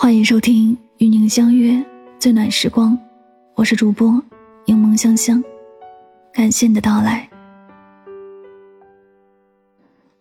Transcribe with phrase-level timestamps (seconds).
[0.00, 1.84] 欢迎收听《与您相约
[2.20, 2.92] 最暖时光》，
[3.56, 4.08] 我是主播
[4.64, 5.42] 柠檬香香，
[6.32, 7.28] 感谢你的到来。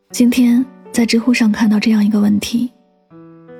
[0.09, 2.71] 今天在知乎上看到这样一个问题：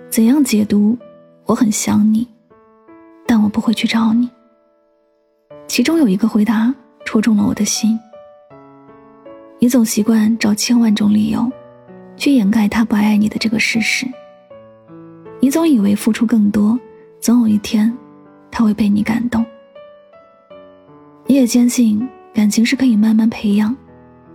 [0.10, 0.98] 怎样解读
[1.46, 2.28] “我很想你，
[3.28, 4.28] 但我不会去找你”？
[5.70, 6.74] 其中有一个回答
[7.06, 7.98] 戳中了我的心。
[9.60, 11.48] 你总习惯找千万种理由，
[12.16, 14.08] 去掩盖他不爱你的这个事实。
[15.40, 16.78] 你总以为付出更多，
[17.20, 17.96] 总有一天
[18.50, 19.46] 他会被你感动。
[21.26, 23.76] 你也坚信感情是可以慢慢培养，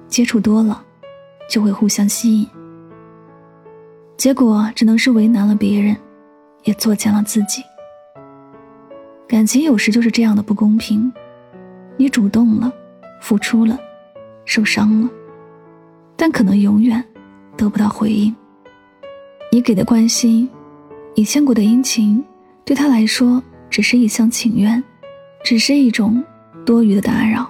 [0.06, 0.84] 接触多了
[1.48, 2.46] 就会互相吸引。
[4.16, 5.96] 结果只能是为难了别人，
[6.64, 7.62] 也作践了自己。
[9.26, 11.12] 感情有时就是这样的不公平，
[11.96, 12.72] 你主动了，
[13.20, 13.76] 付出了，
[14.44, 15.10] 受伤了，
[16.16, 17.02] 但可能永远
[17.56, 18.34] 得不到回应。
[19.50, 20.48] 你给的关心。
[21.14, 22.24] 你牵过的殷勤，
[22.64, 24.82] 对他来说只是一厢情愿，
[25.44, 26.22] 只是一种
[26.64, 27.48] 多余的打扰。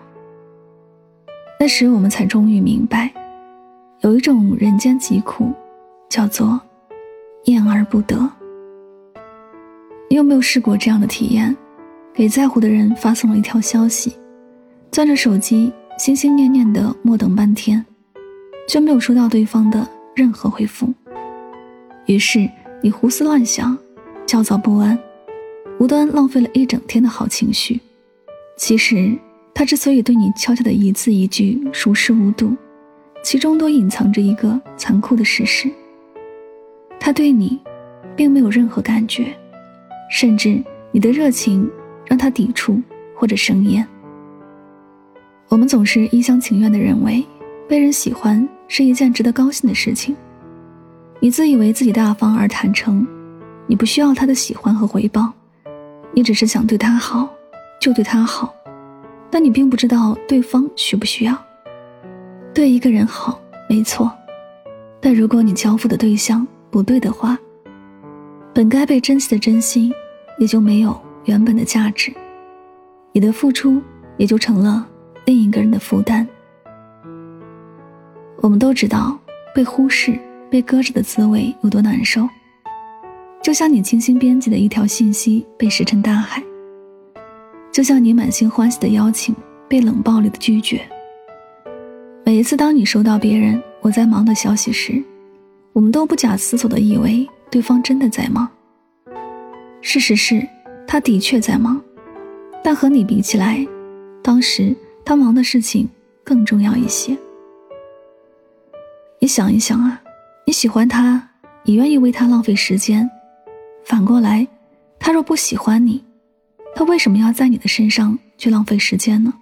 [1.61, 3.09] 那时我们才终于明白，
[4.01, 5.53] 有一种人间疾苦，
[6.09, 6.61] 叫做
[7.45, 8.29] 厌而不得。
[10.11, 11.57] 你有没有试过这样的体验？
[12.13, 14.13] 给在乎的人发送了一条消息，
[14.91, 17.83] 攥着手机，心心念念的默等半天，
[18.69, 20.93] 却没有收到对方的任何回复。
[22.07, 22.51] 于是。
[22.85, 23.79] 你胡思乱想，
[24.27, 24.99] 焦躁不安，
[25.79, 27.81] 无端浪费了一整天的好情绪。
[28.57, 29.17] 其实，
[29.55, 32.57] 他之所以对你悄悄的一字一句熟视无睹，
[33.23, 35.71] 其中都隐藏着一个残酷的事实：
[36.99, 37.57] 他对你，
[38.17, 39.33] 并没有任何感觉，
[40.11, 40.61] 甚至
[40.91, 41.71] 你的热情
[42.05, 42.83] 让他抵触
[43.15, 43.87] 或者生厌。
[45.49, 47.25] 我们总是一厢情愿地认为，
[47.69, 50.17] 被人喜欢是一件值得高兴的事情。
[51.23, 53.06] 你自以为自己大方而坦诚，
[53.69, 55.33] 你不需要他的喜欢和回报，
[56.12, 57.29] 你只是想对他好，
[57.80, 58.52] 就对他好，
[59.30, 61.39] 但你并不知道对方需不需要。
[62.52, 64.11] 对一个人好没错，
[65.01, 67.39] 但如果你交付的对象不对的话，
[68.52, 69.92] 本该被珍惜的真心
[70.39, 72.13] 也就没有原本的价值，
[73.13, 73.80] 你的付出
[74.17, 74.85] 也就成了
[75.24, 76.27] 另一个人的负担。
[78.39, 79.17] 我们都知道
[79.55, 80.18] 被忽视。
[80.52, 82.29] 被搁置的滋味有多难受？
[83.42, 86.42] 就像你精心编辑的一条信息被石沉大海，
[87.73, 89.35] 就像你满心欢喜的邀请
[89.67, 90.86] 被冷暴力的拒绝。
[92.23, 95.02] 每一次当你收到别人“我在忙”的消息时，
[95.73, 98.46] 我们都不假思索的以为对方真的在忙。
[99.80, 100.46] 事实是，
[100.86, 101.83] 他的确在忙，
[102.62, 103.67] 但和你比起来，
[104.23, 105.89] 当时他忙的事情
[106.23, 107.17] 更重要一些。
[109.18, 109.98] 你想一想啊。
[110.45, 111.23] 你喜欢他，
[111.63, 113.08] 你愿意为他浪费时间。
[113.85, 114.47] 反过来，
[114.98, 116.03] 他若不喜欢你，
[116.75, 119.33] 他为什么要在你的身上去浪费时间呢？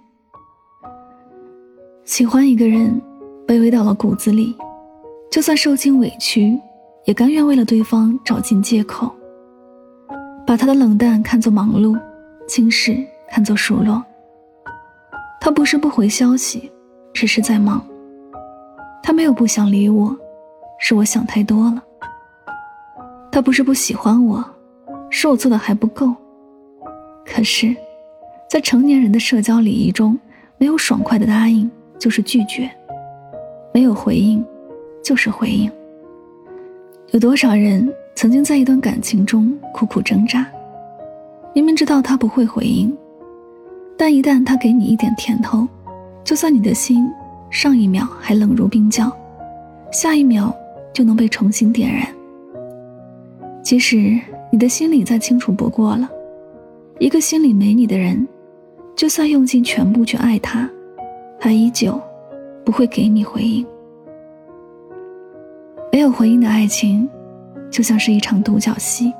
[2.05, 3.01] 喜欢一个人，
[3.47, 4.55] 卑微到了骨子里，
[5.31, 6.59] 就算受尽委屈，
[7.05, 9.11] 也甘愿为了对方找尽借口，
[10.45, 11.99] 把他的冷淡看作忙碌，
[12.47, 12.95] 轻视
[13.29, 14.03] 看作数落。
[15.39, 16.71] 他不是不回消息，
[17.11, 17.83] 只是在忙。
[19.01, 20.15] 他没有不想理我。
[20.83, 21.81] 是我想太多了。
[23.31, 24.43] 他不是不喜欢我，
[25.09, 26.13] 是我做的还不够。
[27.23, 27.73] 可是，
[28.49, 30.19] 在成年人的社交礼仪中，
[30.57, 32.69] 没有爽快的答应就是拒绝，
[33.73, 34.43] 没有回应
[35.01, 35.71] 就是回应。
[37.11, 40.45] 有多少人曾经在一段感情中苦苦挣扎，
[41.53, 42.93] 明明知道他不会回应，
[43.95, 45.65] 但一旦他给你一点甜头，
[46.23, 47.07] 就算你的心
[47.49, 49.09] 上一秒还冷如冰窖，
[49.91, 50.53] 下一秒。
[50.93, 52.07] 就能被重新点燃。
[53.63, 54.19] 即使
[54.51, 56.09] 你的心里再清楚不过了，
[56.99, 58.27] 一个心里没你的人，
[58.95, 60.69] 就算用尽全部去爱他，
[61.39, 61.99] 他依旧
[62.65, 63.65] 不会给你回应。
[65.91, 67.07] 没有回应的爱情，
[67.69, 69.13] 就像是一场独角戏。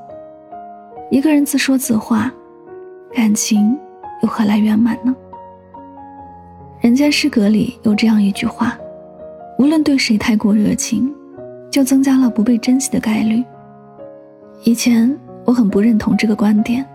[1.10, 2.32] 一个人自说自话，
[3.14, 3.78] 感情
[4.24, 5.16] 又何来圆满呢？
[6.80, 8.78] 人间失格里有这样一句话：
[9.60, 11.14] 无论对谁太过热情。
[11.72, 13.44] 就增加了不被珍惜的概率。
[14.64, 16.86] 以前我很不认同这个观点，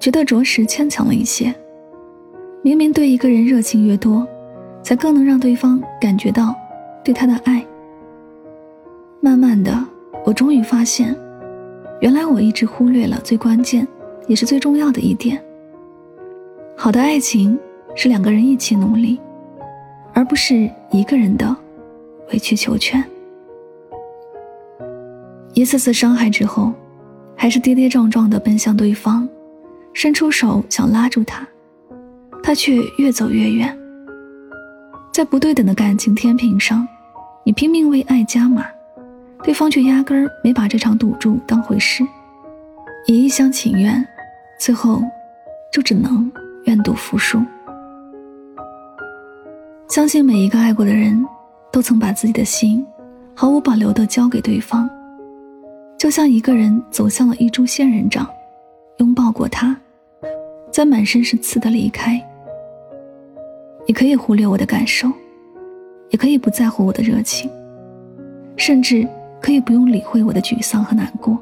[0.00, 1.54] 觉得着实牵强了一些。
[2.62, 4.26] 明明对一个人热情越多，
[4.82, 6.54] 才更能让对方感觉到
[7.04, 7.64] 对他的爱。
[9.20, 9.72] 慢慢的，
[10.24, 11.14] 我终于发现，
[12.00, 13.86] 原来我一直忽略了最关键
[14.26, 15.40] 也是最重要的一点：
[16.76, 17.58] 好的爱情
[17.94, 19.20] 是两个人一起努力，
[20.12, 21.54] 而不是一个人的
[22.32, 23.02] 委曲求全。
[25.54, 26.72] 一次次伤害之后，
[27.36, 29.28] 还是跌跌撞撞地奔向对方，
[29.92, 31.46] 伸出手想拉住他，
[32.42, 33.76] 他却越走越远。
[35.12, 36.86] 在不对等的感情天平上，
[37.44, 38.64] 你拼命为爱加码，
[39.42, 42.06] 对方却压根儿没把这场赌注当回事。
[43.08, 44.06] 你一厢情愿，
[44.58, 45.02] 最后
[45.72, 46.30] 就只能
[46.64, 47.42] 愿赌服输。
[49.88, 51.26] 相信每一个爱过的人，
[51.72, 52.86] 都曾把自己的心
[53.34, 54.88] 毫无保留地交给对方，
[56.00, 58.26] 就像一个人走向了一株仙人掌，
[58.96, 59.76] 拥抱过它，
[60.72, 62.18] 再满身是刺的离开。
[63.86, 65.12] 你可以忽略我的感受，
[66.08, 67.50] 也可以不在乎我的热情，
[68.56, 69.06] 甚至
[69.42, 71.38] 可以不用理会我的沮丧和难过。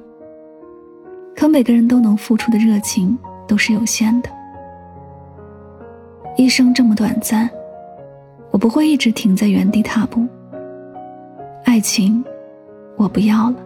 [1.36, 3.16] 可每个人都能付出的热情
[3.46, 4.30] 都是有限的，
[6.36, 7.48] 一生这么短暂。
[8.50, 10.26] 我不会一直停在原地踏步。
[11.62, 12.24] 爱情，
[12.96, 13.56] 我不要了；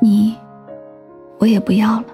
[0.00, 0.36] 你，
[1.38, 2.04] 我也不要了。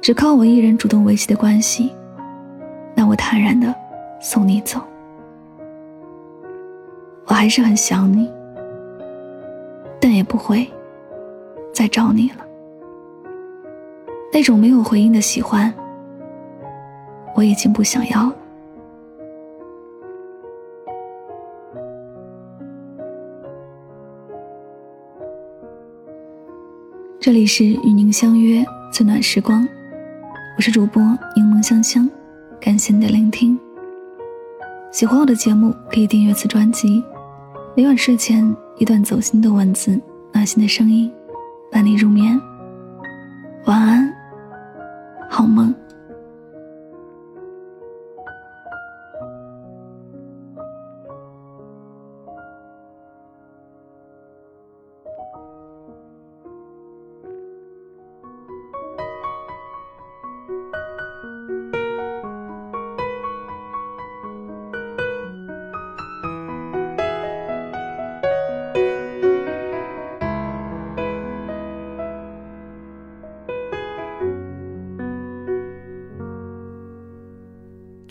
[0.00, 1.92] 只靠我一人主动维系的关系，
[2.94, 3.74] 那我坦然的
[4.20, 4.80] 送你走。
[7.26, 8.30] 我还是很想你，
[10.00, 10.66] 但也不会
[11.72, 12.44] 再找你了。
[14.32, 15.72] 那种没有回应的喜欢，
[17.34, 18.36] 我已经不想要了。
[27.26, 29.66] 这里是与您相约最暖时光，
[30.56, 31.02] 我是主播
[31.34, 32.08] 柠檬香香，
[32.60, 33.58] 感谢您的聆听。
[34.92, 37.02] 喜欢我的节目可以订阅此专辑，
[37.76, 40.00] 每晚睡前一段走心的文字，
[40.32, 41.10] 暖心的声音，
[41.68, 42.40] 伴你入眠。
[43.64, 44.14] 晚安，
[45.28, 45.74] 好梦。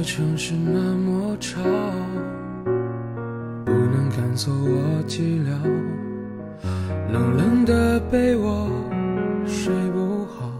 [0.00, 1.60] 个城市那么吵，
[3.66, 5.50] 不能赶走我寂寥。
[7.12, 8.70] 冷冷的被窝，
[9.44, 10.50] 睡不好，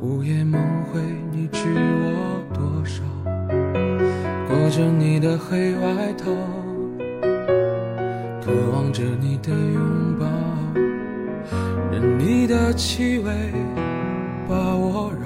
[0.00, 1.00] 午夜梦回，
[1.32, 3.02] 你知我多少？
[4.46, 6.30] 裹着你的黑外套，
[8.40, 10.26] 渴望着你的拥抱，
[11.90, 13.32] 任你的气味
[14.48, 15.25] 把我绕。